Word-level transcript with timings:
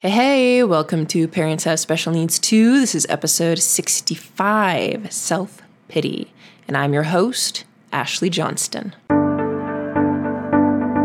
Hey, 0.00 0.10
hey, 0.10 0.62
welcome 0.62 1.06
to 1.06 1.26
Parents 1.26 1.64
Have 1.64 1.80
Special 1.80 2.12
Needs 2.12 2.38
Too. 2.38 2.78
This 2.78 2.94
is 2.94 3.04
episode 3.08 3.58
65 3.58 5.12
Self 5.12 5.60
Pity. 5.88 6.32
And 6.68 6.76
I'm 6.76 6.94
your 6.94 7.02
host, 7.02 7.64
Ashley 7.92 8.30
Johnston. 8.30 8.94
All 9.10 9.16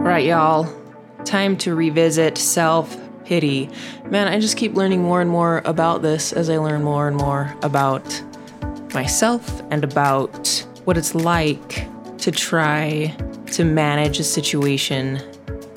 right, 0.04 0.24
y'all, 0.24 0.72
time 1.26 1.58
to 1.58 1.74
revisit 1.74 2.38
self 2.38 2.96
pity. 3.26 3.68
Man, 4.12 4.28
I 4.28 4.40
just 4.40 4.58
keep 4.58 4.76
learning 4.76 5.02
more 5.02 5.22
and 5.22 5.30
more 5.32 5.64
about 5.66 6.04
this 6.04 6.32
as 6.32 6.48
I 6.48 6.58
learn 6.60 6.84
more 6.84 7.08
and 7.08 7.18
more 7.18 7.52
about 7.64 8.22
myself 8.94 9.64
and 9.72 9.84
about 9.84 10.68
what 10.84 10.98
it's 10.98 11.16
like 11.16 11.88
to 12.20 12.32
try 12.32 13.08
to 13.54 13.66
manage 13.66 14.20
a 14.20 14.24
situation 14.24 15.20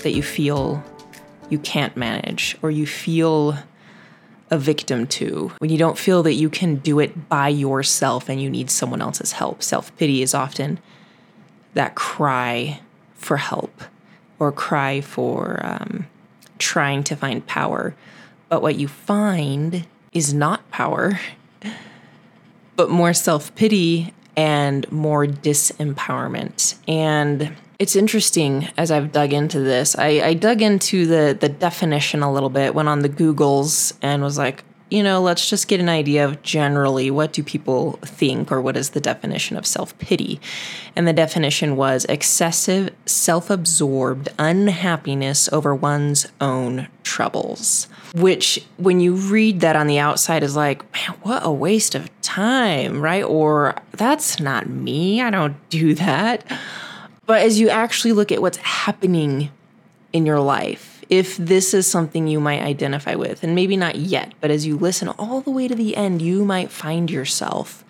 that 0.03 0.13
you 0.13 0.23
feel 0.23 0.85
you 1.49 1.59
can't 1.59 1.97
manage 1.97 2.57
or 2.63 2.71
you 2.71 2.87
feel 2.87 3.57
a 4.51 4.59
victim 4.59 5.07
to, 5.07 5.51
when 5.59 5.71
you 5.71 5.79
don't 5.79 5.99
feel 5.99 6.23
that 6.23 6.35
you 6.35 6.49
can 6.49 6.77
do 6.77 7.01
it 7.01 7.29
by 7.29 7.49
yourself 7.49 8.29
and 8.29 8.41
you 8.41 8.49
need 8.49 8.71
someone 8.71 9.03
else's 9.03 9.33
help. 9.33 9.63
Self 9.63 9.97
pity 9.97 10.23
is 10.23 10.35
often 10.35 10.79
that 11.75 11.95
cry 11.95 12.81
for 13.15 13.39
help 13.39 13.83
or 14.39 14.53
cry 14.53 15.01
for 15.01 15.61
um, 15.65 16.07
trying 16.59 17.03
to 17.05 17.17
find 17.17 17.47
power. 17.47 17.95
But 18.49 18.63
what 18.63 18.77
you 18.77 18.87
find 18.87 19.87
is 20.13 20.33
not 20.33 20.69
power, 20.71 21.19
but 22.77 22.89
more 22.89 23.13
self 23.13 23.55
pity 23.57 24.15
and 24.37 24.91
more 24.93 25.27
disempowerment. 25.27 26.77
And 26.87 27.57
it's 27.79 27.97
interesting 27.97 28.69
as 28.77 28.91
I've 28.91 29.13
dug 29.13 29.33
into 29.33 29.61
this. 29.61 29.97
I, 29.97 30.21
I 30.21 30.35
dug 30.35 30.63
into 30.63 31.07
the 31.07 31.37
the 31.39 31.49
definition 31.49 32.23
a 32.23 32.33
little 32.33 32.51
bit, 32.51 32.75
went 32.75 32.89
on 32.89 33.01
the 33.01 33.09
Googles 33.09 33.93
and 34.03 34.23
was 34.23 34.39
like, 34.39 34.65
you 34.89 35.03
know, 35.03 35.21
let's 35.21 35.51
just 35.51 35.67
get 35.67 35.81
an 35.81 35.89
idea 35.89 36.25
of 36.25 36.43
generally 36.43 37.11
what 37.11 37.33
do 37.33 37.43
people 37.43 37.99
think 38.03 38.53
or 38.53 38.61
what 38.61 38.77
is 38.77 38.91
the 38.91 39.01
definition 39.01 39.57
of 39.57 39.67
self-pity. 39.67 40.41
And 40.95 41.09
the 41.09 41.13
definition 41.13 41.75
was 41.75 42.05
excessive 42.05 42.91
self-absorbed 43.05 44.29
unhappiness 44.39 45.49
over 45.53 45.75
one's 45.75 46.29
own 46.41 46.87
troubles. 47.03 47.89
Which 48.15 48.65
when 48.77 49.01
you 49.01 49.15
read 49.15 49.61
that 49.61 49.75
on 49.75 49.89
the 49.89 49.99
outside 49.99 50.45
is 50.45 50.55
like, 50.55 50.85
man, 50.95 51.19
what 51.23 51.45
a 51.45 51.51
waste 51.51 51.97
of 51.97 52.09
time, 52.23 53.01
right? 53.01 53.25
Or 53.25 53.75
that's 53.91 54.39
not 54.39 54.69
me. 54.69 55.21
I 55.21 55.31
don't 55.31 55.57
do 55.69 55.95
that. 55.95 56.45
But 57.27 57.43
as 57.43 57.59
you 57.59 57.69
actually 57.69 58.13
look 58.13 58.31
at 58.33 58.41
what's 58.41 58.59
happening 58.59 59.51
in 60.13 60.25
your 60.27 60.41
life, 60.41 61.05
if 61.09 61.37
this 61.37 61.75
is 61.75 61.87
something 61.87 62.27
you 62.27 62.41
might 62.41 62.63
identify 62.63 63.15
with, 63.15 63.43
and 63.43 63.55
maybe 63.55 63.77
not 63.77 63.97
yet, 63.97 64.33
but 64.41 64.51
as 64.51 64.67
you 64.67 64.77
listen 64.77 65.09
all 65.09 65.41
the 65.41 65.51
way 65.51 65.69
to 65.69 65.75
the 65.75 65.97
end, 65.97 66.23
you 66.23 66.45
might 66.45 66.71
find 66.71 67.11
yourself 67.11 67.85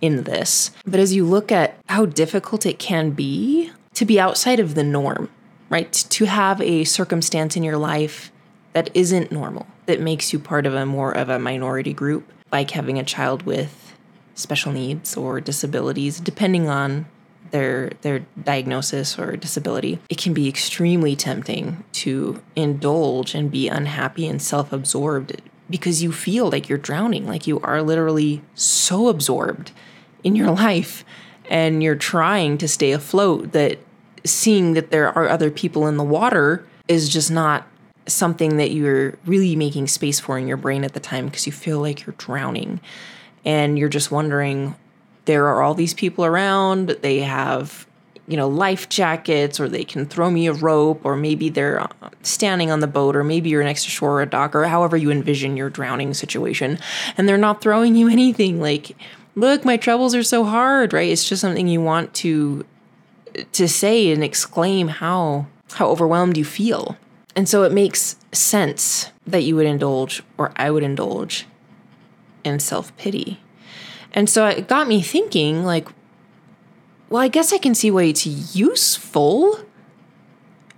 in 0.00 0.24
this. 0.24 0.70
But 0.86 1.00
as 1.00 1.14
you 1.14 1.24
look 1.24 1.52
at 1.52 1.76
how 1.88 2.06
difficult 2.06 2.66
it 2.66 2.78
can 2.78 3.10
be 3.10 3.70
to 3.94 4.04
be 4.04 4.20
outside 4.20 4.60
of 4.60 4.74
the 4.74 4.84
norm, 4.84 5.28
right? 5.68 5.92
To 5.92 6.26
have 6.26 6.60
a 6.60 6.84
circumstance 6.84 7.56
in 7.56 7.62
your 7.62 7.76
life 7.76 8.32
that 8.72 8.90
isn't 8.94 9.32
normal, 9.32 9.66
that 9.86 10.00
makes 10.00 10.32
you 10.32 10.38
part 10.38 10.66
of 10.66 10.74
a 10.74 10.86
more 10.86 11.12
of 11.12 11.28
a 11.28 11.38
minority 11.38 11.92
group, 11.92 12.32
like 12.52 12.70
having 12.70 12.98
a 12.98 13.04
child 13.04 13.42
with 13.42 13.96
special 14.34 14.72
needs 14.72 15.16
or 15.16 15.40
disabilities, 15.40 16.20
depending 16.20 16.68
on 16.68 17.06
their 17.50 17.90
their 18.02 18.20
diagnosis 18.42 19.18
or 19.18 19.36
disability, 19.36 19.98
it 20.08 20.18
can 20.18 20.34
be 20.34 20.48
extremely 20.48 21.16
tempting 21.16 21.84
to 21.92 22.40
indulge 22.56 23.34
and 23.34 23.50
be 23.50 23.68
unhappy 23.68 24.26
and 24.26 24.40
self-absorbed 24.40 25.40
because 25.68 26.02
you 26.02 26.10
feel 26.12 26.50
like 26.50 26.68
you're 26.68 26.78
drowning, 26.78 27.26
like 27.26 27.46
you 27.46 27.60
are 27.60 27.82
literally 27.82 28.42
so 28.54 29.08
absorbed 29.08 29.72
in 30.24 30.34
your 30.34 30.50
life 30.66 31.04
and 31.48 31.82
you're 31.82 31.96
trying 31.96 32.58
to 32.58 32.68
stay 32.68 32.92
afloat 32.92 33.52
that 33.52 33.78
seeing 34.24 34.74
that 34.74 34.90
there 34.90 35.08
are 35.16 35.28
other 35.28 35.50
people 35.50 35.86
in 35.86 35.96
the 35.96 36.04
water 36.04 36.64
is 36.88 37.08
just 37.08 37.30
not 37.30 37.66
something 38.06 38.56
that 38.56 38.70
you're 38.70 39.16
really 39.24 39.56
making 39.56 39.86
space 39.86 40.20
for 40.20 40.38
in 40.38 40.48
your 40.48 40.56
brain 40.56 40.84
at 40.84 40.94
the 40.94 41.00
time 41.00 41.26
because 41.26 41.46
you 41.46 41.52
feel 41.52 41.80
like 41.80 42.04
you're 42.04 42.14
drowning. 42.18 42.80
And 43.44 43.78
you're 43.78 43.88
just 43.88 44.10
wondering 44.10 44.74
there 45.24 45.46
are 45.46 45.62
all 45.62 45.74
these 45.74 45.94
people 45.94 46.24
around. 46.24 46.88
They 47.02 47.20
have, 47.20 47.86
you 48.26 48.36
know, 48.36 48.48
life 48.48 48.88
jackets, 48.88 49.60
or 49.60 49.68
they 49.68 49.84
can 49.84 50.06
throw 50.06 50.30
me 50.30 50.46
a 50.46 50.52
rope, 50.52 51.00
or 51.04 51.16
maybe 51.16 51.48
they're 51.48 51.80
uh, 51.80 52.10
standing 52.22 52.70
on 52.70 52.80
the 52.80 52.86
boat, 52.86 53.16
or 53.16 53.24
maybe 53.24 53.50
you're 53.50 53.64
next 53.64 53.84
to 53.84 53.90
shore 53.90 54.12
or 54.12 54.22
a 54.22 54.26
dock, 54.26 54.54
or 54.54 54.64
however 54.64 54.96
you 54.96 55.10
envision 55.10 55.56
your 55.56 55.70
drowning 55.70 56.14
situation, 56.14 56.78
and 57.16 57.28
they're 57.28 57.38
not 57.38 57.60
throwing 57.60 57.94
you 57.94 58.08
anything. 58.10 58.60
Like, 58.60 58.96
look, 59.34 59.64
my 59.64 59.76
troubles 59.76 60.14
are 60.14 60.22
so 60.22 60.44
hard, 60.44 60.92
right? 60.92 61.10
It's 61.10 61.28
just 61.28 61.40
something 61.40 61.68
you 61.68 61.80
want 61.80 62.14
to 62.14 62.64
to 63.52 63.68
say 63.68 64.10
and 64.10 64.24
exclaim 64.24 64.88
how 64.88 65.46
how 65.74 65.88
overwhelmed 65.88 66.36
you 66.36 66.44
feel. 66.44 66.96
And 67.36 67.48
so 67.48 67.62
it 67.62 67.72
makes 67.72 68.16
sense 68.32 69.10
that 69.24 69.42
you 69.42 69.54
would 69.54 69.66
indulge 69.66 70.22
or 70.36 70.52
I 70.56 70.70
would 70.70 70.82
indulge 70.82 71.46
in 72.42 72.58
self-pity 72.58 73.38
and 74.12 74.28
so 74.28 74.46
it 74.46 74.68
got 74.68 74.88
me 74.88 75.02
thinking, 75.02 75.64
like, 75.64 75.88
well, 77.08 77.22
I 77.22 77.28
guess 77.28 77.52
I 77.52 77.58
can 77.58 77.74
see 77.74 77.90
why 77.90 78.04
it's 78.04 78.26
useful. 78.26 79.60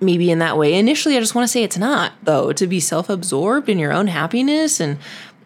Maybe 0.01 0.31
in 0.31 0.41
that 0.41 0.59
way. 0.59 0.75
Initially, 0.75 1.17
I 1.17 1.21
just 1.21 1.35
want 1.35 1.45
to 1.45 1.53
say 1.53 1.63
it's 1.63 1.79
not, 1.79 2.13
though, 2.25 2.53
to 2.53 2.67
be 2.67 2.81
self 2.81 3.09
absorbed 3.09 3.69
in 3.69 3.79
your 3.79 3.93
own 3.93 4.09
happiness 4.09 4.81
and 4.81 4.99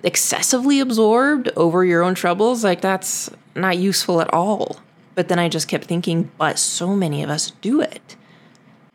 excessively 0.03 0.81
absorbed 0.81 1.51
over 1.57 1.85
your 1.85 2.03
own 2.03 2.15
troubles. 2.15 2.65
Like, 2.65 2.81
that's 2.81 3.31
not 3.55 3.77
useful 3.77 4.21
at 4.21 4.33
all. 4.33 4.81
But 5.15 5.29
then 5.29 5.39
I 5.39 5.49
just 5.49 5.69
kept 5.69 5.85
thinking, 5.85 6.31
but 6.39 6.59
so 6.59 6.95
many 6.95 7.23
of 7.23 7.29
us 7.29 7.51
do 7.61 7.81
it. 7.81 8.17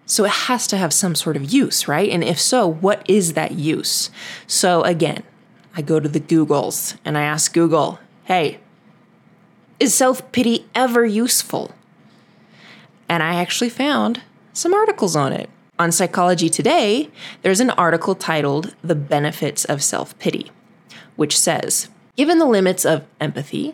So 0.06 0.26
it 0.26 0.32
has 0.32 0.68
to 0.68 0.78
have 0.78 0.94
some 0.94 1.16
sort 1.16 1.36
of 1.36 1.54
use, 1.54 1.88
right? 1.88 2.10
And 2.10 2.24
if 2.24 2.40
so, 2.40 2.68
what 2.68 3.08
is 3.10 3.34
that 3.34 3.52
use? 3.52 4.10
So 4.46 4.82
again, 4.84 5.24
I 5.76 5.82
go 5.82 6.00
to 6.00 6.10
the 6.10 6.20
Googles 6.20 6.98
and 7.06 7.18
I 7.18 7.22
ask 7.22 7.54
Google, 7.54 8.00
hey, 8.26 8.60
is 9.82 9.96
self 9.96 10.32
pity 10.32 10.68
ever 10.76 11.04
useful? 11.04 11.72
And 13.10 13.24
I 13.24 13.34
actually 13.34 13.72
found 13.72 14.22
some 14.54 14.76
articles 14.76 15.16
on 15.16 15.34
it. 15.34 15.50
On 15.80 15.92
Psychology 15.92 16.50
Today, 16.50 17.10
there's 17.42 17.60
an 17.60 17.72
article 17.72 18.14
titled 18.14 18.76
The 18.84 18.94
Benefits 18.94 19.66
of 19.66 19.82
Self 19.82 20.18
Pity, 20.20 20.52
which 21.16 21.38
says 21.38 21.90
Given 22.18 22.40
the 22.40 22.46
limits 22.46 22.86
of 22.86 23.06
empathy, 23.22 23.74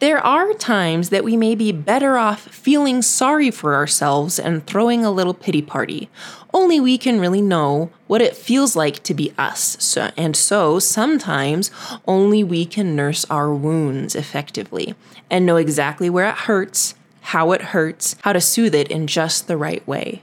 there 0.00 0.18
are 0.18 0.52
times 0.54 1.10
that 1.10 1.22
we 1.22 1.36
may 1.36 1.54
be 1.54 1.70
better 1.70 2.16
off 2.16 2.40
feeling 2.48 3.00
sorry 3.00 3.50
for 3.50 3.76
ourselves 3.76 4.40
and 4.40 4.66
throwing 4.66 5.04
a 5.04 5.10
little 5.10 5.34
pity 5.34 5.62
party. 5.62 6.10
Only 6.52 6.80
we 6.80 6.98
can 6.98 7.20
really 7.20 7.40
know 7.40 7.90
what 8.08 8.20
it 8.20 8.36
feels 8.36 8.74
like 8.74 9.02
to 9.04 9.14
be 9.14 9.32
us. 9.38 9.76
So, 9.78 10.10
and 10.16 10.36
so 10.36 10.80
sometimes 10.80 11.70
only 12.08 12.42
we 12.42 12.64
can 12.64 12.96
nurse 12.96 13.24
our 13.30 13.54
wounds 13.54 14.16
effectively 14.16 14.96
and 15.30 15.46
know 15.46 15.56
exactly 15.56 16.10
where 16.10 16.28
it 16.28 16.34
hurts, 16.34 16.96
how 17.20 17.52
it 17.52 17.62
hurts, 17.62 18.16
how 18.22 18.32
to 18.32 18.40
soothe 18.40 18.74
it 18.74 18.90
in 18.90 19.06
just 19.06 19.46
the 19.46 19.56
right 19.56 19.86
way. 19.86 20.22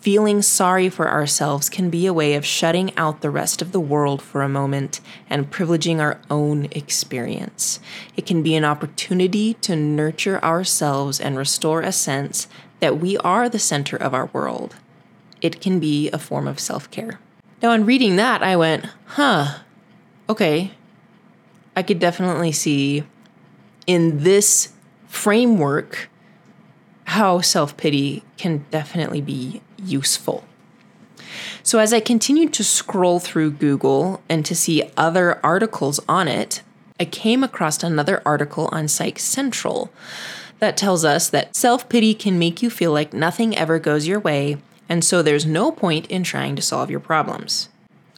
Feeling 0.00 0.40
sorry 0.40 0.88
for 0.88 1.10
ourselves 1.10 1.68
can 1.68 1.90
be 1.90 2.06
a 2.06 2.14
way 2.14 2.32
of 2.32 2.46
shutting 2.46 2.96
out 2.96 3.20
the 3.20 3.28
rest 3.28 3.60
of 3.60 3.72
the 3.72 3.80
world 3.80 4.22
for 4.22 4.40
a 4.40 4.48
moment 4.48 5.02
and 5.28 5.50
privileging 5.50 6.00
our 6.00 6.18
own 6.30 6.68
experience. 6.70 7.80
It 8.16 8.24
can 8.24 8.42
be 8.42 8.54
an 8.54 8.64
opportunity 8.64 9.54
to 9.54 9.76
nurture 9.76 10.42
ourselves 10.42 11.20
and 11.20 11.36
restore 11.36 11.82
a 11.82 11.92
sense 11.92 12.48
that 12.80 12.98
we 12.98 13.18
are 13.18 13.50
the 13.50 13.58
center 13.58 13.94
of 13.94 14.14
our 14.14 14.30
world. 14.32 14.76
It 15.42 15.60
can 15.60 15.78
be 15.78 16.08
a 16.12 16.18
form 16.18 16.48
of 16.48 16.58
self 16.58 16.90
care. 16.90 17.20
Now, 17.62 17.72
in 17.72 17.84
reading 17.84 18.16
that, 18.16 18.42
I 18.42 18.56
went, 18.56 18.86
huh, 19.04 19.58
okay. 20.30 20.70
I 21.76 21.82
could 21.82 21.98
definitely 21.98 22.52
see 22.52 23.04
in 23.86 24.22
this 24.22 24.72
framework 25.08 26.08
how 27.04 27.42
self 27.42 27.76
pity 27.76 28.22
can 28.38 28.64
definitely 28.70 29.20
be 29.20 29.60
useful. 29.84 30.44
So, 31.62 31.78
as 31.78 31.92
I 31.92 32.00
continued 32.00 32.52
to 32.54 32.64
scroll 32.64 33.20
through 33.20 33.52
Google 33.52 34.22
and 34.28 34.44
to 34.46 34.54
see 34.54 34.90
other 34.96 35.38
articles 35.44 36.00
on 36.08 36.26
it, 36.26 36.62
I 36.98 37.04
came 37.04 37.44
across 37.44 37.82
another 37.82 38.22
article 38.26 38.68
on 38.72 38.88
Psych 38.88 39.18
Central 39.18 39.92
that 40.58 40.76
tells 40.76 41.04
us 41.04 41.28
that 41.30 41.56
self 41.56 41.88
pity 41.88 42.14
can 42.14 42.38
make 42.38 42.62
you 42.62 42.70
feel 42.70 42.92
like 42.92 43.12
nothing 43.12 43.56
ever 43.56 43.78
goes 43.78 44.06
your 44.06 44.20
way, 44.20 44.58
and 44.88 45.04
so 45.04 45.22
there's 45.22 45.46
no 45.46 45.70
point 45.72 46.06
in 46.08 46.22
trying 46.22 46.56
to 46.56 46.62
solve 46.62 46.90
your 46.90 47.00
problems. 47.00 47.68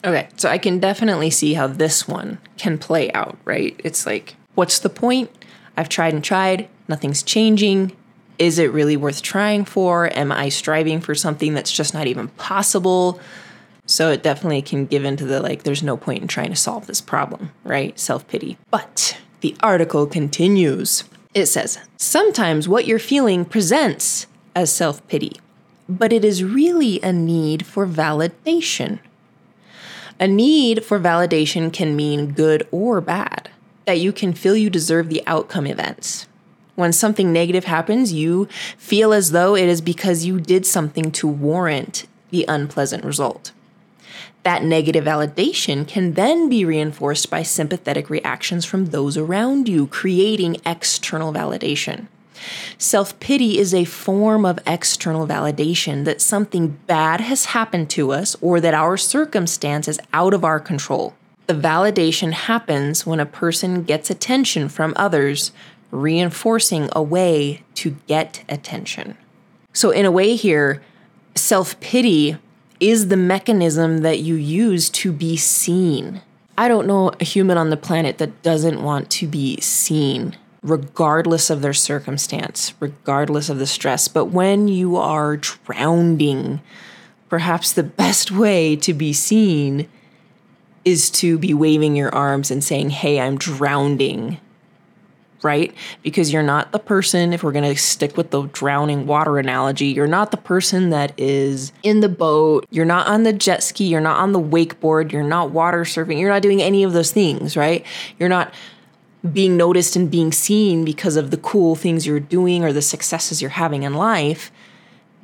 Okay, 0.04 0.28
so 0.36 0.48
I 0.48 0.58
can 0.58 0.80
definitely 0.80 1.30
see 1.30 1.54
how 1.54 1.68
this 1.68 2.08
one 2.08 2.38
can 2.58 2.76
play 2.76 3.12
out, 3.12 3.38
right? 3.44 3.80
It's 3.84 4.04
like, 4.04 4.34
what's 4.54 4.80
the 4.80 4.88
point? 4.88 5.30
I've 5.76 5.88
tried 5.88 6.12
and 6.12 6.24
tried, 6.24 6.68
nothing's 6.88 7.22
changing. 7.22 7.96
Is 8.38 8.58
it 8.58 8.72
really 8.72 8.96
worth 8.96 9.22
trying 9.22 9.64
for? 9.64 10.10
Am 10.16 10.32
I 10.32 10.48
striving 10.48 11.00
for 11.00 11.14
something 11.14 11.54
that's 11.54 11.72
just 11.72 11.94
not 11.94 12.06
even 12.06 12.28
possible? 12.28 13.20
So 13.86 14.10
it 14.10 14.22
definitely 14.22 14.62
can 14.62 14.86
give 14.86 15.04
into 15.04 15.24
the 15.24 15.40
like, 15.40 15.64
there's 15.64 15.82
no 15.82 15.96
point 15.96 16.22
in 16.22 16.28
trying 16.28 16.50
to 16.50 16.56
solve 16.56 16.86
this 16.86 17.00
problem, 17.00 17.50
right? 17.64 17.98
Self 17.98 18.26
pity. 18.28 18.56
But 18.70 19.18
the 19.40 19.56
article 19.60 20.06
continues. 20.06 21.04
It 21.34 21.46
says, 21.46 21.78
sometimes 21.96 22.68
what 22.68 22.86
you're 22.86 22.98
feeling 22.98 23.44
presents 23.44 24.26
as 24.54 24.72
self 24.72 25.06
pity, 25.08 25.32
but 25.88 26.12
it 26.12 26.24
is 26.24 26.44
really 26.44 27.00
a 27.02 27.12
need 27.12 27.66
for 27.66 27.86
validation. 27.86 28.98
A 30.20 30.28
need 30.28 30.84
for 30.84 31.00
validation 31.00 31.72
can 31.72 31.96
mean 31.96 32.32
good 32.32 32.68
or 32.70 33.00
bad, 33.00 33.50
that 33.86 33.98
you 33.98 34.12
can 34.12 34.32
feel 34.32 34.56
you 34.56 34.70
deserve 34.70 35.08
the 35.08 35.22
outcome 35.26 35.66
events. 35.66 36.28
When 36.74 36.92
something 36.92 37.32
negative 37.32 37.64
happens, 37.64 38.12
you 38.12 38.48
feel 38.78 39.12
as 39.12 39.32
though 39.32 39.54
it 39.54 39.68
is 39.68 39.80
because 39.80 40.24
you 40.24 40.40
did 40.40 40.64
something 40.64 41.10
to 41.12 41.28
warrant 41.28 42.06
the 42.30 42.44
unpleasant 42.48 43.04
result. 43.04 43.52
That 44.42 44.64
negative 44.64 45.04
validation 45.04 45.86
can 45.86 46.14
then 46.14 46.48
be 46.48 46.64
reinforced 46.64 47.30
by 47.30 47.42
sympathetic 47.42 48.10
reactions 48.10 48.64
from 48.64 48.86
those 48.86 49.16
around 49.16 49.68
you, 49.68 49.86
creating 49.86 50.56
external 50.66 51.32
validation. 51.32 52.06
Self 52.76 53.18
pity 53.20 53.58
is 53.58 53.72
a 53.72 53.84
form 53.84 54.44
of 54.44 54.58
external 54.66 55.28
validation 55.28 56.04
that 56.04 56.20
something 56.20 56.78
bad 56.88 57.20
has 57.20 57.46
happened 57.46 57.88
to 57.90 58.10
us 58.10 58.34
or 58.40 58.60
that 58.60 58.74
our 58.74 58.96
circumstance 58.96 59.86
is 59.86 60.00
out 60.12 60.34
of 60.34 60.44
our 60.44 60.58
control. 60.58 61.14
The 61.46 61.54
validation 61.54 62.32
happens 62.32 63.06
when 63.06 63.20
a 63.20 63.26
person 63.26 63.82
gets 63.82 64.10
attention 64.10 64.68
from 64.68 64.92
others, 64.96 65.52
reinforcing 65.92 66.88
a 66.92 67.02
way 67.02 67.62
to 67.74 67.96
get 68.08 68.42
attention. 68.48 69.16
So, 69.72 69.90
in 69.90 70.04
a 70.04 70.10
way, 70.10 70.34
here, 70.34 70.82
self 71.36 71.78
pity 71.78 72.36
is 72.80 73.08
the 73.08 73.16
mechanism 73.16 73.98
that 73.98 74.18
you 74.18 74.34
use 74.34 74.90
to 74.90 75.12
be 75.12 75.36
seen. 75.36 76.20
I 76.58 76.66
don't 76.66 76.86
know 76.86 77.12
a 77.20 77.24
human 77.24 77.56
on 77.56 77.70
the 77.70 77.76
planet 77.76 78.18
that 78.18 78.42
doesn't 78.42 78.82
want 78.82 79.08
to 79.12 79.26
be 79.26 79.60
seen, 79.60 80.36
regardless 80.62 81.48
of 81.48 81.62
their 81.62 81.72
circumstance, 81.72 82.74
regardless 82.80 83.48
of 83.48 83.58
the 83.58 83.66
stress. 83.66 84.08
But 84.08 84.26
when 84.26 84.68
you 84.68 84.96
are 84.96 85.36
drowning, 85.36 86.60
perhaps 87.28 87.72
the 87.72 87.82
best 87.82 88.30
way 88.30 88.76
to 88.76 88.92
be 88.92 89.12
seen 89.12 89.88
is 90.84 91.08
to 91.10 91.38
be 91.38 91.54
waving 91.54 91.96
your 91.96 92.12
arms 92.14 92.50
and 92.50 92.62
saying, 92.62 92.90
Hey, 92.90 93.20
I'm 93.20 93.38
drowning 93.38 94.38
right? 95.42 95.74
Because 96.02 96.32
you're 96.32 96.42
not 96.42 96.72
the 96.72 96.78
person, 96.78 97.32
if 97.32 97.42
we're 97.42 97.52
going 97.52 97.74
to 97.74 97.80
stick 97.80 98.16
with 98.16 98.30
the 98.30 98.42
drowning 98.48 99.06
water 99.06 99.38
analogy, 99.38 99.86
you're 99.86 100.06
not 100.06 100.30
the 100.30 100.36
person 100.36 100.90
that 100.90 101.12
is 101.18 101.72
in 101.82 102.00
the 102.00 102.08
boat, 102.08 102.66
you're 102.70 102.84
not 102.84 103.06
on 103.06 103.22
the 103.22 103.32
jet 103.32 103.62
ski, 103.62 103.84
you're 103.84 104.00
not 104.00 104.18
on 104.18 104.32
the 104.32 104.40
wakeboard, 104.40 105.12
you're 105.12 105.22
not 105.22 105.50
water 105.50 105.82
surfing, 105.82 106.18
you're 106.18 106.30
not 106.30 106.42
doing 106.42 106.62
any 106.62 106.82
of 106.82 106.92
those 106.92 107.12
things, 107.12 107.56
right? 107.56 107.84
You're 108.18 108.28
not 108.28 108.52
being 109.32 109.56
noticed 109.56 109.94
and 109.94 110.10
being 110.10 110.32
seen 110.32 110.84
because 110.84 111.16
of 111.16 111.30
the 111.30 111.36
cool 111.36 111.76
things 111.76 112.06
you're 112.06 112.20
doing 112.20 112.64
or 112.64 112.72
the 112.72 112.82
successes 112.82 113.40
you're 113.40 113.50
having 113.50 113.84
in 113.84 113.94
life 113.94 114.50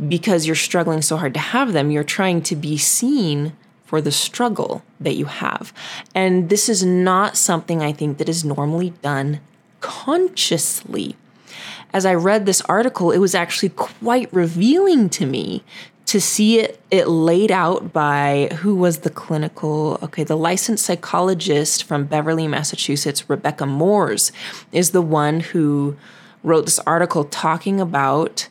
because 0.07 0.47
you're 0.47 0.55
struggling 0.55 1.03
so 1.03 1.17
hard 1.17 1.35
to 1.35 1.41
have 1.41 1.73
them. 1.73 1.91
You're 1.91 2.05
trying 2.05 2.43
to 2.43 2.55
be 2.55 2.79
seen 2.79 3.55
for 3.85 4.01
the 4.01 4.13
struggle 4.13 4.83
that 5.01 5.15
you 5.15 5.25
have. 5.25 5.73
And 6.15 6.51
this 6.51 6.69
is 6.69 6.85
not 6.85 7.37
something 7.37 7.83
I 7.83 7.93
think 7.93 8.19
that 8.19 8.29
is 8.29 8.45
normally 8.45 8.91
done 9.03 9.41
consciously. 9.81 11.17
As 11.93 12.05
I 12.05 12.15
read 12.15 12.45
this 12.45 12.61
article, 12.63 13.11
it 13.11 13.19
was 13.19 13.35
actually 13.35 13.71
quite 13.71 14.33
revealing 14.33 15.09
to 15.11 15.27
me 15.27 15.65
to 16.09 16.23
see 16.23 16.59
it, 16.59 16.81
it 16.91 17.07
laid 17.07 17.51
out 17.51 17.93
by 17.93 18.49
who 18.61 18.75
was 18.75 19.01
the 19.01 19.11
clinical, 19.11 19.99
okay, 20.03 20.25
the 20.25 20.39
licensed 20.39 20.87
psychologist 20.87 21.85
from 21.85 22.05
Beverly, 22.05 22.49
Massachusetts, 22.49 23.29
Rebecca 23.29 23.67
Moores, 23.67 24.33
is 24.73 24.93
the 24.93 25.03
one 25.03 25.41
who 25.41 25.99
wrote 26.43 26.65
this 26.65 26.79
article 26.81 27.25
talking 27.25 27.79
about 27.79 28.49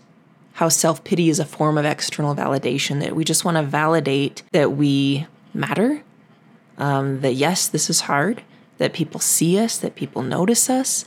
how 0.54 0.70
self 0.70 1.04
pity 1.04 1.30
is 1.30 1.40
a 1.40 1.46
form 1.46 1.80
of 1.80 1.86
external 1.86 2.36
validation, 2.36 3.00
that 3.00 3.16
we 3.16 3.24
just 3.24 3.44
want 3.44 3.58
to 3.58 3.64
validate 3.64 4.44
that 4.52 4.74
we 4.74 5.26
matter, 5.56 6.04
um, 6.78 7.22
that 7.22 7.34
yes, 7.34 7.68
this 7.68 7.90
is 7.90 8.02
hard, 8.02 8.44
that 8.78 8.94
people 8.94 9.20
see 9.20 9.60
us, 9.60 9.78
that 9.78 9.96
people 9.96 10.22
notice 10.22 10.70
us. 10.70 11.06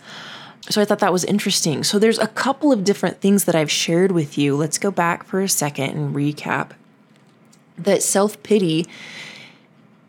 So 0.69 0.81
I 0.81 0.84
thought 0.84 0.99
that 0.99 1.12
was 1.12 1.25
interesting. 1.25 1.84
So 1.84 1.99
there's 1.99 2.19
a 2.19 2.26
couple 2.28 2.72
of 2.72 2.84
different 2.84 3.20
things 3.20 3.44
that 3.44 3.55
I've 3.55 3.70
shared 3.70 4.12
with 4.12 4.37
you. 4.37 4.56
Let's 4.56 4.78
go 4.78 4.90
back 4.90 5.25
for 5.25 5.40
a 5.40 5.49
second 5.49 5.90
and 5.90 6.14
recap. 6.14 6.72
That 7.78 8.02
self 8.02 8.43
pity 8.43 8.87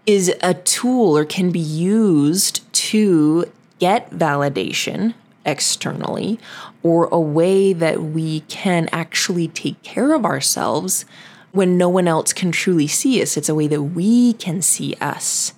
is 0.05 0.33
a 0.41 0.53
tool 0.53 1.17
or 1.17 1.25
can 1.25 1.51
be 1.51 1.59
used 1.59 2.71
to 2.73 3.45
get 3.79 4.11
validation 4.11 5.13
externally 5.45 6.39
or 6.83 7.05
a 7.11 7.19
way 7.19 7.73
that 7.73 8.01
we 8.01 8.41
can 8.41 8.89
actually 8.91 9.47
take 9.47 9.81
care 9.83 10.13
of 10.13 10.25
ourselves 10.25 11.05
when 11.51 11.77
no 11.77 11.89
one 11.89 12.07
else 12.07 12.33
can 12.33 12.51
truly 12.51 12.87
see 12.87 13.21
us. 13.21 13.37
It's 13.37 13.49
a 13.49 13.55
way 13.55 13.67
that 13.67 13.81
we 13.81 14.33
can 14.33 14.61
see 14.61 14.95
us. 15.01 15.53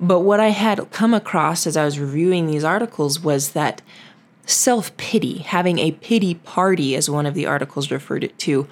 But 0.00 0.20
what 0.20 0.40
I 0.40 0.48
had 0.48 0.90
come 0.92 1.14
across 1.14 1.66
as 1.66 1.76
I 1.76 1.84
was 1.84 1.98
reviewing 1.98 2.46
these 2.46 2.64
articles 2.64 3.20
was 3.20 3.52
that 3.52 3.82
self 4.46 4.96
pity, 4.96 5.38
having 5.38 5.78
a 5.78 5.92
pity 5.92 6.34
party, 6.34 6.94
as 6.94 7.10
one 7.10 7.26
of 7.26 7.34
the 7.34 7.46
articles 7.46 7.90
referred 7.90 8.24
it 8.24 8.38
to, 8.40 8.68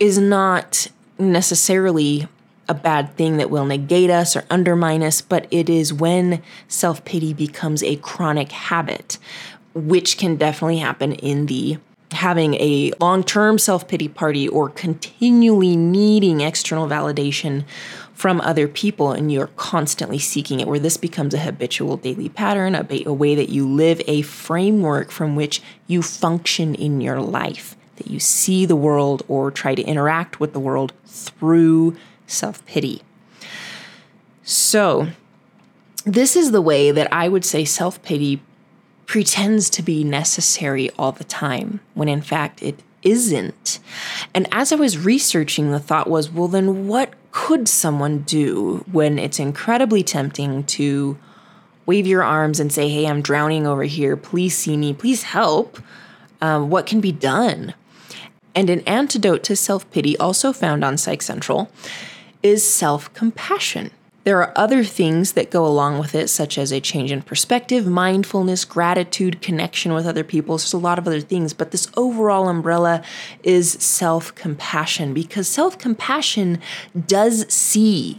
is 0.00 0.18
not 0.18 0.88
necessarily 1.18 2.28
a 2.68 2.74
bad 2.74 3.14
thing 3.16 3.36
that 3.36 3.50
will 3.50 3.66
negate 3.66 4.10
us 4.10 4.34
or 4.34 4.44
undermine 4.50 5.02
us, 5.02 5.20
but 5.20 5.46
it 5.50 5.68
is 5.68 5.92
when 5.92 6.42
self 6.66 7.04
pity 7.04 7.34
becomes 7.34 7.82
a 7.82 7.96
chronic 7.96 8.52
habit, 8.52 9.18
which 9.74 10.16
can 10.16 10.36
definitely 10.36 10.78
happen 10.78 11.12
in 11.12 11.46
the 11.46 11.78
having 12.12 12.54
a 12.54 12.92
long 13.00 13.22
term 13.22 13.58
self 13.58 13.86
pity 13.86 14.08
party 14.08 14.48
or 14.48 14.70
continually 14.70 15.76
needing 15.76 16.40
external 16.40 16.86
validation 16.86 17.64
from 18.14 18.40
other 18.40 18.68
people 18.68 19.12
and 19.12 19.30
you're 19.30 19.48
constantly 19.48 20.18
seeking 20.18 20.60
it, 20.60 20.68
where 20.68 20.78
this 20.78 20.96
becomes 20.96 21.34
a 21.34 21.38
habitual 21.38 21.96
daily 21.96 22.28
pattern, 22.28 22.74
a, 22.74 22.86
a 23.04 23.12
way 23.12 23.34
that 23.34 23.48
you 23.48 23.68
live 23.68 24.00
a 24.06 24.22
framework 24.22 25.10
from 25.10 25.34
which 25.34 25.60
you 25.86 26.00
function 26.00 26.74
in 26.74 27.00
your 27.00 27.20
life, 27.20 27.76
that 27.96 28.06
you 28.06 28.20
see 28.20 28.64
the 28.64 28.76
world 28.76 29.24
or 29.28 29.50
try 29.50 29.74
to 29.74 29.82
interact 29.82 30.40
with 30.40 30.52
the 30.52 30.60
world 30.60 30.92
through 31.04 31.96
self 32.26 32.64
pity. 32.66 33.02
So, 34.44 35.08
this 36.04 36.36
is 36.36 36.52
the 36.52 36.62
way 36.62 36.90
that 36.90 37.12
I 37.12 37.28
would 37.28 37.44
say 37.44 37.64
self 37.64 38.00
pity 38.02 38.40
pretends 39.06 39.68
to 39.70 39.82
be 39.82 40.04
necessary 40.04 40.90
all 40.98 41.12
the 41.12 41.24
time, 41.24 41.80
when 41.94 42.08
in 42.08 42.22
fact 42.22 42.62
it 42.62 42.80
isn't. 43.02 43.78
And 44.32 44.48
as 44.52 44.72
I 44.72 44.76
was 44.76 44.98
researching, 44.98 45.70
the 45.70 45.80
thought 45.80 46.08
was, 46.08 46.30
well, 46.30 46.48
then 46.48 46.88
what 46.88 47.12
could 47.34 47.68
someone 47.68 48.20
do 48.20 48.84
when 48.92 49.18
it's 49.18 49.40
incredibly 49.40 50.04
tempting 50.04 50.62
to 50.62 51.18
wave 51.84 52.06
your 52.06 52.22
arms 52.22 52.60
and 52.60 52.72
say, 52.72 52.88
hey, 52.88 53.08
I'm 53.08 53.22
drowning 53.22 53.66
over 53.66 53.82
here. 53.82 54.16
Please 54.16 54.56
see 54.56 54.76
me. 54.76 54.94
Please 54.94 55.24
help. 55.24 55.80
Um, 56.40 56.70
what 56.70 56.86
can 56.86 57.00
be 57.00 57.10
done? 57.10 57.74
And 58.54 58.70
an 58.70 58.80
antidote 58.82 59.42
to 59.44 59.56
self 59.56 59.90
pity, 59.90 60.16
also 60.16 60.52
found 60.52 60.84
on 60.84 60.96
Psych 60.96 61.20
Central, 61.22 61.68
is 62.40 62.64
self 62.64 63.12
compassion. 63.14 63.90
There 64.24 64.40
are 64.40 64.54
other 64.56 64.84
things 64.84 65.34
that 65.34 65.50
go 65.50 65.66
along 65.66 65.98
with 65.98 66.14
it, 66.14 66.28
such 66.28 66.56
as 66.56 66.72
a 66.72 66.80
change 66.80 67.12
in 67.12 67.20
perspective, 67.20 67.86
mindfulness, 67.86 68.64
gratitude, 68.64 69.42
connection 69.42 69.92
with 69.92 70.06
other 70.06 70.24
people. 70.24 70.56
There's 70.56 70.72
a 70.72 70.78
lot 70.78 70.98
of 70.98 71.06
other 71.06 71.20
things, 71.20 71.52
but 71.52 71.72
this 71.72 71.88
overall 71.94 72.48
umbrella 72.48 73.02
is 73.42 73.72
self 73.72 74.34
compassion 74.34 75.12
because 75.12 75.46
self 75.46 75.78
compassion 75.78 76.58
does 77.06 77.52
see. 77.52 78.18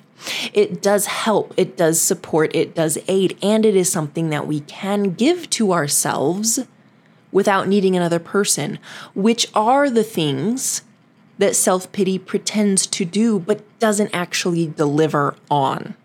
It 0.54 0.82
does 0.82 1.08
help, 1.08 1.54
it 1.58 1.76
does 1.76 2.00
support, 2.00 2.56
it 2.56 2.76
does 2.76 3.00
aid, 3.08 3.38
and 3.42 3.66
it 3.66 3.76
is 3.76 3.92
something 3.92 4.30
that 4.30 4.48
we 4.48 4.60
can 4.62 5.14
give 5.14 5.50
to 5.52 5.74
ourselves 5.74 6.60
without 7.32 7.68
needing 7.68 7.96
another 7.96 8.20
person, 8.20 8.80
which 9.14 9.48
are 9.56 9.90
the 9.90 10.04
things 10.04 10.84
that 11.38 11.56
self 11.56 11.92
pity 11.92 12.18
pretends 12.18 12.86
to 12.88 13.06
do 13.06 13.40
but 13.40 13.62
doesn't 13.80 14.12
actually 14.14 14.68
deliver 14.68 15.36
on. 15.50 15.96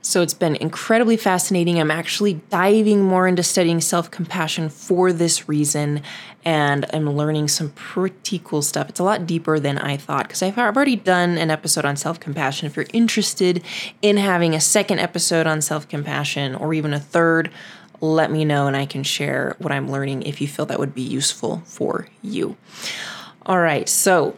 So 0.00 0.22
it's 0.22 0.34
been 0.34 0.56
incredibly 0.56 1.16
fascinating. 1.16 1.78
I'm 1.78 1.90
actually 1.90 2.34
diving 2.48 3.02
more 3.02 3.28
into 3.28 3.42
studying 3.42 3.80
self 3.80 4.10
compassion 4.10 4.70
for 4.70 5.12
this 5.12 5.48
reason, 5.48 6.02
and 6.44 6.86
I'm 6.94 7.10
learning 7.10 7.48
some 7.48 7.70
pretty 7.70 8.40
cool 8.42 8.62
stuff. 8.62 8.88
It's 8.88 9.00
a 9.00 9.04
lot 9.04 9.26
deeper 9.26 9.58
than 9.60 9.76
I 9.76 9.96
thought 9.98 10.28
because 10.28 10.42
I've 10.42 10.56
already 10.56 10.96
done 10.96 11.36
an 11.36 11.50
episode 11.50 11.84
on 11.84 11.96
self 11.96 12.20
compassion. 12.20 12.66
If 12.66 12.76
you're 12.76 12.86
interested 12.94 13.62
in 14.00 14.16
having 14.16 14.54
a 14.54 14.60
second 14.60 15.00
episode 15.00 15.46
on 15.46 15.60
self 15.60 15.88
compassion 15.88 16.54
or 16.54 16.72
even 16.72 16.94
a 16.94 17.00
third, 17.00 17.50
let 18.00 18.30
me 18.30 18.44
know 18.44 18.66
and 18.66 18.76
I 18.76 18.86
can 18.86 19.02
share 19.02 19.56
what 19.58 19.72
I'm 19.72 19.90
learning 19.90 20.22
if 20.22 20.40
you 20.40 20.48
feel 20.48 20.64
that 20.66 20.78
would 20.78 20.94
be 20.94 21.02
useful 21.02 21.62
for 21.66 22.08
you. 22.22 22.56
All 23.44 23.58
right, 23.58 23.88
so 23.88 24.36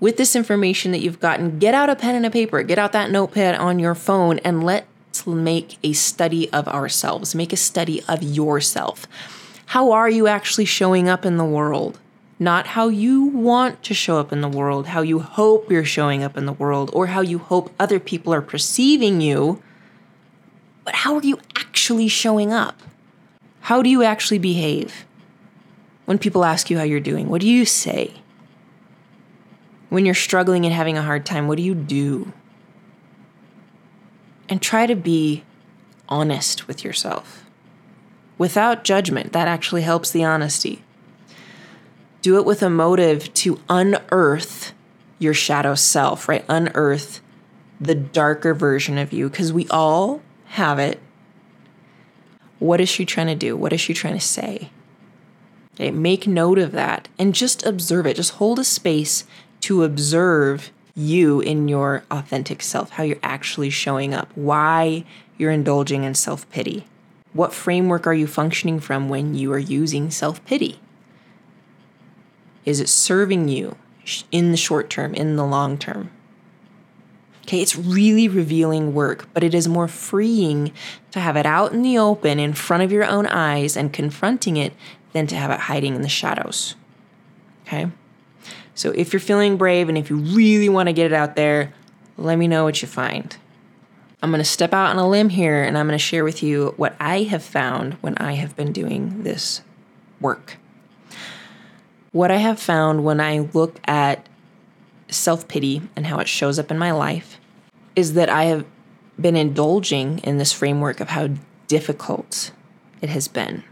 with 0.00 0.16
this 0.16 0.36
information 0.36 0.92
that 0.92 1.00
you've 1.00 1.20
gotten, 1.20 1.58
get 1.58 1.74
out 1.74 1.90
a 1.90 1.96
pen 1.96 2.14
and 2.14 2.26
a 2.26 2.30
paper, 2.30 2.62
get 2.62 2.78
out 2.78 2.92
that 2.92 3.10
notepad 3.10 3.56
on 3.56 3.78
your 3.78 3.94
phone, 3.94 4.38
and 4.40 4.64
let's 4.64 5.26
make 5.26 5.78
a 5.82 5.92
study 5.92 6.50
of 6.52 6.68
ourselves. 6.68 7.34
Make 7.34 7.52
a 7.52 7.56
study 7.56 8.02
of 8.08 8.22
yourself. 8.22 9.06
How 9.66 9.90
are 9.92 10.08
you 10.08 10.26
actually 10.26 10.64
showing 10.64 11.08
up 11.08 11.26
in 11.26 11.36
the 11.36 11.44
world? 11.44 11.98
Not 12.38 12.68
how 12.68 12.88
you 12.88 13.24
want 13.24 13.82
to 13.82 13.94
show 13.94 14.18
up 14.18 14.32
in 14.32 14.40
the 14.40 14.48
world, 14.48 14.86
how 14.86 15.02
you 15.02 15.18
hope 15.18 15.70
you're 15.70 15.84
showing 15.84 16.22
up 16.22 16.36
in 16.36 16.46
the 16.46 16.52
world, 16.52 16.90
or 16.92 17.08
how 17.08 17.20
you 17.20 17.38
hope 17.38 17.74
other 17.80 17.98
people 17.98 18.32
are 18.32 18.40
perceiving 18.40 19.20
you, 19.20 19.60
but 20.84 20.94
how 20.94 21.16
are 21.16 21.22
you 21.22 21.38
actually 21.56 22.08
showing 22.08 22.52
up? 22.52 22.80
How 23.62 23.82
do 23.82 23.90
you 23.90 24.04
actually 24.04 24.38
behave? 24.38 25.04
When 26.06 26.16
people 26.16 26.44
ask 26.44 26.70
you 26.70 26.78
how 26.78 26.84
you're 26.84 27.00
doing, 27.00 27.28
what 27.28 27.40
do 27.40 27.48
you 27.48 27.66
say? 27.66 28.14
When 29.88 30.04
you're 30.04 30.14
struggling 30.14 30.64
and 30.64 30.74
having 30.74 30.98
a 30.98 31.02
hard 31.02 31.24
time, 31.24 31.48
what 31.48 31.56
do 31.56 31.62
you 31.62 31.74
do? 31.74 32.32
And 34.48 34.60
try 34.60 34.86
to 34.86 34.94
be 34.94 35.44
honest 36.08 36.68
with 36.68 36.84
yourself 36.84 37.44
without 38.38 38.84
judgment. 38.84 39.32
That 39.32 39.48
actually 39.48 39.82
helps 39.82 40.10
the 40.10 40.24
honesty. 40.24 40.82
Do 42.22 42.36
it 42.36 42.44
with 42.44 42.62
a 42.62 42.70
motive 42.70 43.32
to 43.34 43.60
unearth 43.68 44.72
your 45.18 45.34
shadow 45.34 45.74
self, 45.74 46.28
right? 46.28 46.44
Unearth 46.48 47.20
the 47.80 47.94
darker 47.94 48.54
version 48.54 48.98
of 48.98 49.12
you 49.12 49.28
because 49.28 49.52
we 49.52 49.68
all 49.68 50.22
have 50.46 50.78
it. 50.78 51.00
What 52.58 52.80
is 52.80 52.88
she 52.88 53.04
trying 53.04 53.28
to 53.28 53.34
do? 53.34 53.56
What 53.56 53.72
is 53.72 53.80
she 53.80 53.94
trying 53.94 54.14
to 54.14 54.20
say? 54.20 54.70
Okay, 55.74 55.90
make 55.92 56.26
note 56.26 56.58
of 56.58 56.72
that 56.72 57.08
and 57.18 57.34
just 57.34 57.64
observe 57.64 58.06
it. 58.06 58.16
Just 58.16 58.32
hold 58.34 58.58
a 58.58 58.64
space 58.64 59.24
to 59.62 59.84
observe 59.84 60.70
you 60.94 61.40
in 61.40 61.68
your 61.68 62.02
authentic 62.10 62.62
self, 62.62 62.90
how 62.90 63.02
you're 63.02 63.18
actually 63.22 63.70
showing 63.70 64.12
up, 64.12 64.30
why 64.34 65.04
you're 65.36 65.52
indulging 65.52 66.04
in 66.04 66.14
self 66.14 66.48
pity. 66.50 66.86
What 67.32 67.54
framework 67.54 68.06
are 68.06 68.14
you 68.14 68.26
functioning 68.26 68.80
from 68.80 69.08
when 69.08 69.34
you 69.34 69.52
are 69.52 69.58
using 69.58 70.10
self 70.10 70.44
pity? 70.44 70.80
Is 72.64 72.80
it 72.80 72.88
serving 72.88 73.48
you 73.48 73.76
in 74.32 74.50
the 74.50 74.56
short 74.56 74.90
term, 74.90 75.14
in 75.14 75.36
the 75.36 75.46
long 75.46 75.78
term? 75.78 76.10
Okay, 77.42 77.62
it's 77.62 77.76
really 77.76 78.28
revealing 78.28 78.92
work, 78.92 79.26
but 79.32 79.42
it 79.42 79.54
is 79.54 79.66
more 79.66 79.88
freeing 79.88 80.72
to 81.12 81.20
have 81.20 81.34
it 81.34 81.46
out 81.46 81.72
in 81.72 81.80
the 81.80 81.96
open 81.96 82.38
in 82.38 82.52
front 82.52 82.82
of 82.82 82.92
your 82.92 83.04
own 83.04 83.26
eyes 83.26 83.74
and 83.74 83.90
confronting 83.90 84.58
it 84.58 84.74
than 85.14 85.26
to 85.28 85.36
have 85.36 85.50
it 85.50 85.60
hiding 85.60 85.94
in 85.94 86.02
the 86.02 86.10
shadows. 86.10 86.74
Okay? 87.66 87.90
So 88.78 88.92
if 88.92 89.12
you're 89.12 89.18
feeling 89.18 89.56
brave 89.56 89.88
and 89.88 89.98
if 89.98 90.08
you 90.08 90.18
really 90.18 90.68
want 90.68 90.88
to 90.88 90.92
get 90.92 91.06
it 91.06 91.12
out 91.12 91.34
there, 91.34 91.74
let 92.16 92.38
me 92.38 92.46
know 92.46 92.62
what 92.62 92.80
you 92.80 92.86
find. 92.86 93.36
I'm 94.22 94.30
going 94.30 94.38
to 94.38 94.48
step 94.48 94.72
out 94.72 94.90
on 94.90 94.98
a 94.98 95.08
limb 95.08 95.30
here 95.30 95.64
and 95.64 95.76
I'm 95.76 95.88
going 95.88 95.98
to 95.98 96.04
share 96.04 96.22
with 96.22 96.44
you 96.44 96.74
what 96.76 96.94
I 97.00 97.24
have 97.24 97.42
found 97.42 97.94
when 97.94 98.16
I 98.18 98.34
have 98.34 98.54
been 98.54 98.70
doing 98.70 99.24
this 99.24 99.62
work. 100.20 100.58
What 102.12 102.30
I 102.30 102.36
have 102.36 102.60
found 102.60 103.02
when 103.02 103.20
I 103.20 103.40
look 103.52 103.80
at 103.88 104.28
self 105.08 105.48
pity 105.48 105.82
and 105.96 106.06
how 106.06 106.20
it 106.20 106.28
shows 106.28 106.60
up 106.60 106.70
in 106.70 106.78
my 106.78 106.92
life 106.92 107.40
is 107.96 108.14
that 108.14 108.28
I 108.28 108.44
have 108.44 108.64
been 109.20 109.34
indulging 109.34 110.20
in 110.20 110.38
this 110.38 110.52
framework 110.52 111.00
of 111.00 111.08
how 111.08 111.30
difficult 111.66 112.52
it 113.02 113.08
has 113.08 113.26
been 113.26 113.64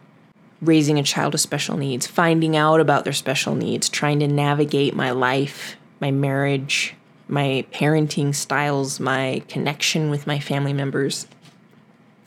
raising 0.63 0.99
a 0.99 1.03
child 1.03 1.33
with 1.33 1.41
special 1.41 1.77
needs, 1.77 2.07
finding 2.07 2.57
out 2.57 2.81
about 2.81 3.05
their 3.05 3.13
special 3.13 3.55
needs, 3.55 3.89
trying 3.89 4.21
to 4.21 4.29
navigate 4.29 4.95
my 4.95 5.11
life, 5.11 5.77
my 6.01 6.11
marriage, 6.11 6.95
my 7.29 7.65
parenting 7.73 8.35
styles, 8.35 9.01
my 9.01 9.43
connection 9.49 10.11
with 10.11 10.27
my 10.27 10.39
family 10.39 10.73
members 10.73 11.27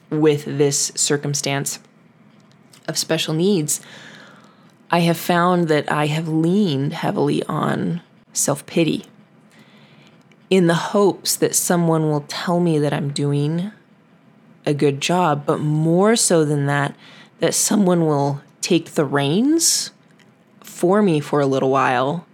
with 0.09 0.45
this 0.45 0.91
circumstance 0.95 1.79
of 2.87 2.97
special 2.97 3.33
needs, 3.33 3.81
I 4.91 4.99
have 4.99 5.17
found 5.17 5.67
that 5.67 5.91
I 5.91 6.07
have 6.07 6.27
leaned 6.27 6.93
heavily 6.93 7.43
on 7.43 8.01
self 8.33 8.65
pity 8.65 9.05
in 10.49 10.65
the 10.67 10.73
hopes 10.73 11.35
that 11.35 11.55
someone 11.55 12.09
will 12.09 12.25
tell 12.27 12.59
me 12.59 12.79
that 12.79 12.93
I'm 12.93 13.11
doing 13.11 13.71
a 14.65 14.73
good 14.73 14.99
job, 14.99 15.45
but 15.45 15.59
more 15.59 16.15
so 16.15 16.43
than 16.43 16.65
that, 16.65 16.95
that 17.39 17.53
someone 17.53 18.05
will 18.05 18.41
take 18.61 18.91
the 18.91 19.05
reins 19.05 19.91
for 20.61 21.01
me 21.01 21.19
for 21.19 21.39
a 21.39 21.45
little 21.45 21.69
while 21.69 22.25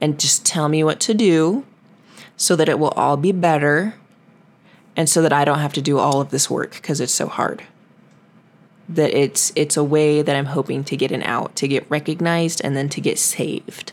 and 0.00 0.20
just 0.20 0.44
tell 0.44 0.68
me 0.68 0.84
what 0.84 1.00
to 1.00 1.14
do 1.14 1.64
so 2.36 2.54
that 2.56 2.68
it 2.68 2.78
will 2.78 2.90
all 2.90 3.16
be 3.16 3.32
better 3.32 3.94
and 4.96 5.08
so 5.08 5.22
that 5.22 5.32
I 5.32 5.44
don't 5.44 5.58
have 5.58 5.72
to 5.74 5.82
do 5.82 5.98
all 5.98 6.20
of 6.20 6.30
this 6.30 6.50
work 6.50 6.72
because 6.72 7.00
it's 7.00 7.12
so 7.12 7.26
hard. 7.26 7.62
That 8.88 9.12
it's 9.14 9.52
it's 9.56 9.76
a 9.76 9.84
way 9.84 10.22
that 10.22 10.36
I'm 10.36 10.46
hoping 10.46 10.84
to 10.84 10.96
get 10.96 11.12
an 11.12 11.22
out, 11.22 11.56
to 11.56 11.68
get 11.68 11.90
recognized 11.90 12.60
and 12.64 12.76
then 12.76 12.88
to 12.90 13.00
get 13.00 13.18
saved. 13.18 13.92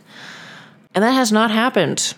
And 0.93 1.03
that 1.03 1.11
has 1.11 1.31
not 1.31 1.51
happened. 1.51 2.13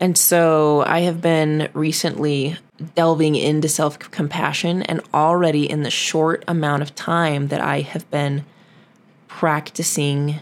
And 0.00 0.18
so 0.18 0.82
I 0.86 1.00
have 1.00 1.20
been 1.20 1.68
recently 1.74 2.56
delving 2.94 3.34
into 3.34 3.68
self 3.68 3.98
compassion, 3.98 4.82
and 4.82 5.00
already 5.12 5.68
in 5.68 5.82
the 5.82 5.90
short 5.90 6.44
amount 6.46 6.82
of 6.82 6.94
time 6.94 7.48
that 7.48 7.60
I 7.60 7.80
have 7.80 8.10
been 8.10 8.44
practicing 9.28 10.40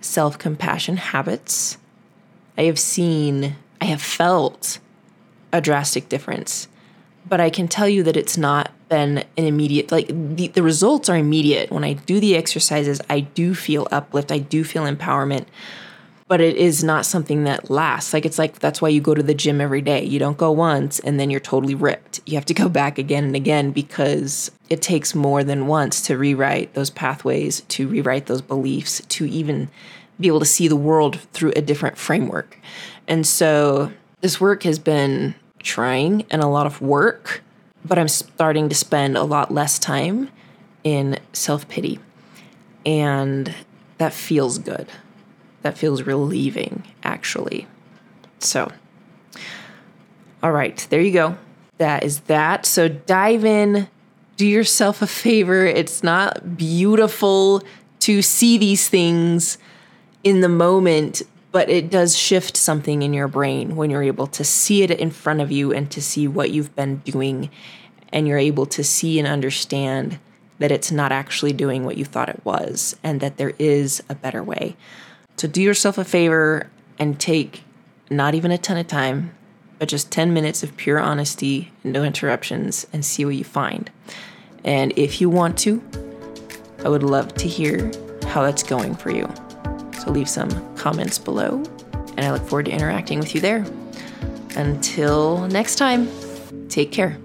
self 0.00 0.38
compassion 0.38 0.96
habits, 0.96 1.78
I 2.56 2.62
have 2.62 2.78
seen, 2.78 3.56
I 3.80 3.86
have 3.86 4.02
felt 4.02 4.78
a 5.52 5.60
drastic 5.60 6.08
difference. 6.08 6.68
But 7.28 7.40
I 7.40 7.50
can 7.50 7.66
tell 7.66 7.88
you 7.88 8.04
that 8.04 8.16
it's 8.16 8.38
not 8.38 8.70
been 8.88 9.18
an 9.36 9.44
immediate, 9.44 9.90
like 9.90 10.06
the, 10.06 10.48
the 10.48 10.62
results 10.62 11.08
are 11.08 11.16
immediate. 11.16 11.72
When 11.72 11.82
I 11.82 11.94
do 11.94 12.20
the 12.20 12.36
exercises, 12.36 13.00
I 13.10 13.20
do 13.20 13.54
feel 13.54 13.88
uplift, 13.90 14.30
I 14.30 14.38
do 14.38 14.62
feel 14.62 14.84
empowerment 14.84 15.46
but 16.28 16.40
it 16.40 16.56
is 16.56 16.82
not 16.82 17.06
something 17.06 17.44
that 17.44 17.70
lasts. 17.70 18.12
Like 18.12 18.26
it's 18.26 18.38
like 18.38 18.58
that's 18.58 18.82
why 18.82 18.88
you 18.88 19.00
go 19.00 19.14
to 19.14 19.22
the 19.22 19.34
gym 19.34 19.60
every 19.60 19.80
day. 19.80 20.04
You 20.04 20.18
don't 20.18 20.36
go 20.36 20.50
once 20.50 20.98
and 21.00 21.20
then 21.20 21.30
you're 21.30 21.40
totally 21.40 21.74
ripped. 21.74 22.20
You 22.26 22.34
have 22.34 22.46
to 22.46 22.54
go 22.54 22.68
back 22.80 22.98
again 22.98 23.24
and 23.24 23.36
again 23.36 23.70
because 23.70 24.50
it 24.68 24.82
takes 24.82 25.14
more 25.14 25.44
than 25.44 25.66
once 25.66 26.00
to 26.02 26.18
rewrite 26.18 26.74
those 26.74 26.90
pathways, 26.90 27.60
to 27.62 27.86
rewrite 27.86 28.26
those 28.26 28.42
beliefs, 28.42 29.00
to 29.08 29.26
even 29.26 29.68
be 30.18 30.28
able 30.28 30.40
to 30.40 30.46
see 30.46 30.66
the 30.66 30.76
world 30.76 31.20
through 31.32 31.52
a 31.54 31.62
different 31.62 31.98
framework. 31.98 32.58
And 33.06 33.26
so 33.26 33.92
this 34.20 34.40
work 34.40 34.64
has 34.64 34.78
been 34.78 35.34
trying 35.62 36.24
and 36.30 36.42
a 36.42 36.48
lot 36.48 36.66
of 36.66 36.80
work, 36.80 37.42
but 37.84 37.98
I'm 37.98 38.08
starting 38.08 38.68
to 38.68 38.74
spend 38.74 39.16
a 39.16 39.22
lot 39.22 39.52
less 39.52 39.78
time 39.78 40.30
in 40.82 41.18
self 41.32 41.68
pity. 41.68 42.00
And 42.84 43.54
that 43.98 44.12
feels 44.12 44.58
good 44.58 44.88
that 45.66 45.76
feels 45.76 46.02
relieving, 46.02 46.84
actually. 47.02 47.66
So, 48.38 48.70
all 50.40 50.52
right, 50.52 50.86
there 50.90 51.00
you 51.00 51.10
go. 51.10 51.36
That 51.78 52.04
is 52.04 52.20
that. 52.20 52.64
So 52.64 52.86
dive 52.86 53.44
in, 53.44 53.88
do 54.36 54.46
yourself 54.46 55.02
a 55.02 55.08
favor. 55.08 55.66
It's 55.66 56.04
not 56.04 56.56
beautiful 56.56 57.64
to 57.98 58.22
see 58.22 58.58
these 58.58 58.88
things 58.88 59.58
in 60.22 60.40
the 60.40 60.48
moment, 60.48 61.22
but 61.50 61.68
it 61.68 61.90
does 61.90 62.16
shift 62.16 62.56
something 62.56 63.02
in 63.02 63.12
your 63.12 63.26
brain 63.26 63.74
when 63.74 63.90
you're 63.90 64.04
able 64.04 64.28
to 64.28 64.44
see 64.44 64.84
it 64.84 64.92
in 64.92 65.10
front 65.10 65.40
of 65.40 65.50
you 65.50 65.72
and 65.72 65.90
to 65.90 66.00
see 66.00 66.28
what 66.28 66.52
you've 66.52 66.76
been 66.76 66.98
doing. 66.98 67.50
And 68.12 68.28
you're 68.28 68.38
able 68.38 68.66
to 68.66 68.84
see 68.84 69.18
and 69.18 69.26
understand 69.26 70.20
that 70.60 70.70
it's 70.70 70.92
not 70.92 71.10
actually 71.10 71.52
doing 71.52 71.84
what 71.84 71.96
you 71.96 72.04
thought 72.04 72.28
it 72.28 72.40
was 72.44 72.94
and 73.02 73.20
that 73.20 73.36
there 73.36 73.54
is 73.58 74.00
a 74.08 74.14
better 74.14 74.44
way. 74.44 74.76
So 75.36 75.46
do 75.48 75.62
yourself 75.62 75.98
a 75.98 76.04
favor 76.04 76.68
and 76.98 77.20
take 77.20 77.62
not 78.10 78.34
even 78.34 78.50
a 78.50 78.58
ton 78.58 78.78
of 78.78 78.88
time, 78.88 79.34
but 79.78 79.88
just 79.88 80.10
10 80.10 80.32
minutes 80.32 80.62
of 80.62 80.76
pure 80.76 80.98
honesty, 80.98 81.72
no 81.84 82.02
interruptions, 82.04 82.86
and 82.92 83.04
see 83.04 83.24
what 83.24 83.34
you 83.34 83.44
find. 83.44 83.90
And 84.64 84.92
if 84.96 85.20
you 85.20 85.28
want 85.28 85.58
to, 85.58 85.82
I 86.84 86.88
would 86.88 87.02
love 87.02 87.34
to 87.34 87.48
hear 87.48 87.90
how 88.28 88.42
that's 88.42 88.62
going 88.62 88.94
for 88.94 89.10
you. 89.10 89.32
So 90.00 90.10
leave 90.10 90.28
some 90.28 90.50
comments 90.76 91.18
below, 91.18 91.62
and 92.16 92.20
I 92.20 92.32
look 92.32 92.42
forward 92.42 92.66
to 92.66 92.72
interacting 92.72 93.18
with 93.18 93.34
you 93.34 93.40
there. 93.40 93.66
Until 94.56 95.46
next 95.48 95.76
time, 95.76 96.08
take 96.68 96.92
care. 96.92 97.18